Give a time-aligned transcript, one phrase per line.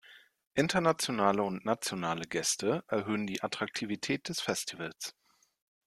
[0.55, 5.15] Internationale und nationale Gäste erhöhen die Attraktivität des Festivals.